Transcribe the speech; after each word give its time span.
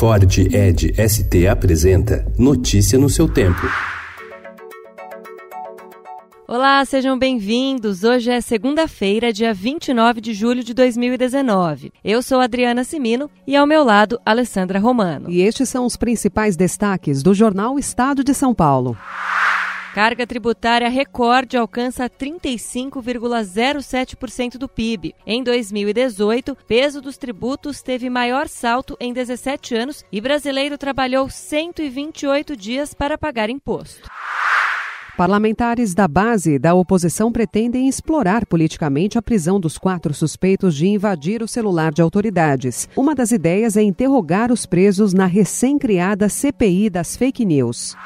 Ford 0.00 0.38
Ed 0.50 0.94
ST 0.96 1.46
apresenta 1.46 2.24
Notícia 2.38 2.98
no 2.98 3.10
seu 3.10 3.28
tempo. 3.28 3.60
Olá, 6.48 6.82
sejam 6.86 7.18
bem-vindos. 7.18 8.02
Hoje 8.02 8.30
é 8.30 8.40
segunda-feira, 8.40 9.30
dia 9.30 9.52
29 9.52 10.22
de 10.22 10.32
julho 10.32 10.64
de 10.64 10.72
2019. 10.72 11.92
Eu 12.02 12.22
sou 12.22 12.40
Adriana 12.40 12.82
Simino 12.82 13.30
e 13.46 13.54
ao 13.54 13.66
meu 13.66 13.84
lado, 13.84 14.18
Alessandra 14.24 14.78
Romano. 14.78 15.30
E 15.30 15.42
estes 15.42 15.68
são 15.68 15.84
os 15.84 15.98
principais 15.98 16.56
destaques 16.56 17.22
do 17.22 17.34
jornal 17.34 17.78
Estado 17.78 18.24
de 18.24 18.32
São 18.32 18.54
Paulo. 18.54 18.96
Carga 19.92 20.24
tributária 20.24 20.88
recorde 20.88 21.56
alcança 21.56 22.08
35,07% 22.08 24.56
do 24.56 24.68
PIB. 24.68 25.12
Em 25.26 25.42
2018, 25.42 26.56
peso 26.66 27.00
dos 27.00 27.18
tributos 27.18 27.82
teve 27.82 28.08
maior 28.08 28.46
salto 28.46 28.96
em 29.00 29.12
17 29.12 29.74
anos 29.74 30.04
e 30.12 30.20
brasileiro 30.20 30.78
trabalhou 30.78 31.28
128 31.28 32.56
dias 32.56 32.94
para 32.94 33.18
pagar 33.18 33.50
imposto. 33.50 34.08
Parlamentares 35.16 35.92
da 35.92 36.06
base 36.06 36.56
da 36.56 36.72
oposição 36.72 37.32
pretendem 37.32 37.88
explorar 37.88 38.46
politicamente 38.46 39.18
a 39.18 39.22
prisão 39.22 39.58
dos 39.58 39.76
quatro 39.76 40.14
suspeitos 40.14 40.76
de 40.76 40.86
invadir 40.86 41.42
o 41.42 41.48
celular 41.48 41.92
de 41.92 42.00
autoridades. 42.00 42.88
Uma 42.96 43.12
das 43.14 43.32
ideias 43.32 43.76
é 43.76 43.82
interrogar 43.82 44.52
os 44.52 44.66
presos 44.66 45.12
na 45.12 45.26
recém-criada 45.26 46.28
CPI 46.28 46.88
das 46.88 47.16
fake 47.16 47.44
news. 47.44 47.96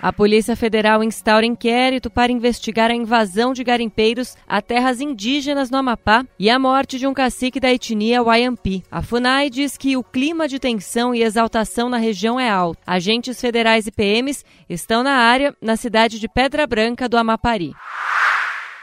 A 0.00 0.12
Polícia 0.12 0.54
Federal 0.54 1.02
instaura 1.02 1.44
inquérito 1.44 2.08
para 2.08 2.30
investigar 2.30 2.88
a 2.88 2.94
invasão 2.94 3.52
de 3.52 3.64
garimpeiros 3.64 4.36
a 4.46 4.62
terras 4.62 5.00
indígenas 5.00 5.70
no 5.70 5.78
Amapá 5.78 6.24
e 6.38 6.48
a 6.48 6.56
morte 6.56 7.00
de 7.00 7.06
um 7.06 7.12
cacique 7.12 7.58
da 7.58 7.72
etnia 7.72 8.22
Wayampi. 8.22 8.84
A 8.90 9.02
FUNAI 9.02 9.50
diz 9.50 9.76
que 9.76 9.96
o 9.96 10.04
clima 10.04 10.46
de 10.46 10.60
tensão 10.60 11.12
e 11.12 11.22
exaltação 11.24 11.88
na 11.88 11.96
região 11.96 12.38
é 12.38 12.48
alto. 12.48 12.78
Agentes 12.86 13.40
federais 13.40 13.88
e 13.88 13.90
PMs 13.90 14.44
estão 14.68 15.02
na 15.02 15.14
área, 15.14 15.52
na 15.60 15.76
cidade 15.76 16.20
de 16.20 16.28
Pedra 16.28 16.64
Branca 16.64 17.08
do 17.08 17.16
Amapari. 17.16 17.72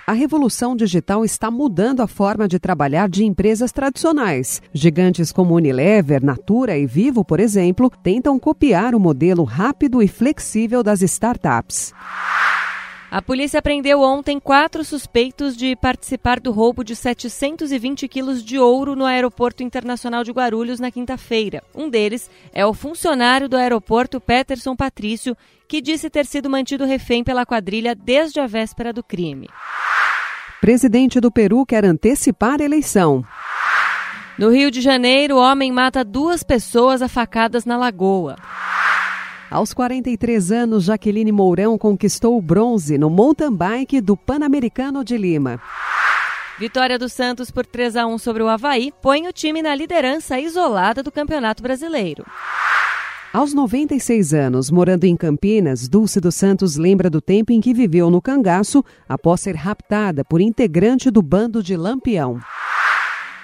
A 0.08 0.14
revolução 0.14 0.76
digital 0.76 1.26
está 1.26 1.50
mudando 1.50 2.02
a 2.02 2.08
forma 2.08 2.48
de 2.48 2.60
trabalhar 2.60 3.10
de 3.10 3.26
empresas 3.26 3.72
tradicionais. 3.72 4.62
Gigantes 4.72 5.32
como 5.32 5.56
Unilever, 5.56 6.24
Natura 6.24 6.78
e 6.78 6.86
Vivo, 6.86 7.26
por 7.26 7.40
exemplo, 7.40 7.92
tentam 8.04 8.38
copiar 8.38 8.94
o 8.94 9.00
modelo 9.00 9.44
rápido 9.44 10.04
e 10.04 10.08
flexível 10.08 10.84
das 10.84 11.02
startups. 11.02 11.92
A 13.10 13.20
polícia 13.20 13.64
prendeu 13.64 14.02
ontem 14.02 14.40
quatro 14.40 14.84
suspeitos 14.84 15.58
de 15.58 15.76
participar 15.76 16.40
do 16.40 16.52
roubo 16.52 16.84
de 16.84 16.96
720 16.96 18.08
quilos 18.08 18.44
de 18.44 18.60
ouro 18.60 18.96
no 18.96 19.06
Aeroporto 19.06 19.64
Internacional 19.64 20.24
de 20.24 20.32
Guarulhos 20.32 20.80
na 20.80 20.92
quinta-feira. 20.92 21.64
Um 21.74 21.90
deles 21.90 22.30
é 22.54 22.64
o 22.64 22.76
funcionário 22.76 23.50
do 23.50 23.58
aeroporto 23.58 24.22
Peterson 24.22 24.76
Patrício, 24.76 25.36
que 25.68 25.82
disse 25.82 26.12
ter 26.12 26.28
sido 26.28 26.48
mantido 26.48 26.86
refém 26.86 27.24
pela 27.24 27.44
quadrilha 27.44 27.96
desde 27.96 28.40
a 28.40 28.46
véspera 28.46 28.94
do 28.94 29.02
crime. 29.02 29.48
Presidente 30.66 31.20
do 31.20 31.32
Peru 31.32 31.64
quer 31.64 31.86
antecipar 31.86 32.60
a 32.60 32.64
eleição. 32.64 33.24
No 34.36 34.50
Rio 34.50 34.72
de 34.72 34.82
Janeiro, 34.82 35.38
homem 35.38 35.72
mata 35.72 36.04
duas 36.04 36.42
pessoas 36.42 37.04
afacadas 37.04 37.66
na 37.66 37.78
lagoa. 37.78 38.36
Aos 39.52 39.76
43 39.76 40.52
anos, 40.52 40.86
Jaqueline 40.86 41.32
Mourão 41.32 41.78
conquistou 41.78 42.36
o 42.36 42.42
bronze 42.42 42.98
no 42.98 43.12
mountain 43.12 43.54
bike 43.56 44.02
do 44.02 44.18
Pan-Americano 44.18 45.04
de 45.04 45.16
Lima. 45.20 45.62
Vitória 46.58 46.98
do 46.98 47.08
Santos 47.08 47.52
por 47.52 47.64
3 47.64 47.98
a 47.98 48.08
1 48.08 48.18
sobre 48.18 48.42
o 48.42 48.48
Havaí 48.48 48.92
põe 49.04 49.28
o 49.28 49.34
time 49.34 49.62
na 49.62 49.76
liderança 49.76 50.40
isolada 50.40 51.04
do 51.04 51.12
Campeonato 51.12 51.62
Brasileiro. 51.62 52.26
Aos 53.36 53.54
96 53.54 54.34
anos, 54.34 54.72
morando 54.72 55.04
em 55.04 55.14
Campinas, 55.14 55.90
Dulce 55.90 56.22
dos 56.22 56.36
Santos 56.36 56.78
lembra 56.78 57.10
do 57.10 57.20
tempo 57.20 57.52
em 57.52 57.60
que 57.60 57.74
viveu 57.74 58.10
no 58.10 58.22
cangaço 58.22 58.82
após 59.10 59.42
ser 59.42 59.58
raptada 59.58 60.24
por 60.24 60.40
integrante 60.40 61.12
do 61.12 61.22
bando 61.22 61.62
de 61.62 61.76
Lampião. 61.76 62.40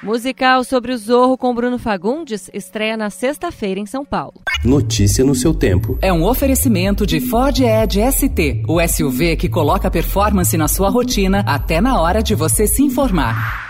Musical 0.01 0.63
sobre 0.63 0.93
o 0.93 0.97
Zorro 0.97 1.37
com 1.37 1.53
Bruno 1.53 1.77
Fagundes 1.77 2.49
estreia 2.53 2.95
na 2.95 3.09
sexta-feira 3.09 3.81
em 3.81 3.85
São 3.85 4.05
Paulo. 4.05 4.35
Notícia 4.63 5.25
no 5.25 5.35
seu 5.35 5.53
tempo. 5.53 5.99
É 6.01 6.13
um 6.13 6.23
oferecimento 6.23 7.05
de 7.05 7.19
Ford 7.19 7.59
Edge 7.59 7.99
ST, 8.13 8.63
o 8.69 8.79
SUV 8.87 9.35
que 9.35 9.49
coloca 9.49 9.91
performance 9.91 10.55
na 10.55 10.69
sua 10.69 10.89
rotina 10.89 11.43
até 11.45 11.81
na 11.81 11.99
hora 11.99 12.23
de 12.23 12.33
você 12.33 12.65
se 12.65 12.81
informar. 12.81 13.60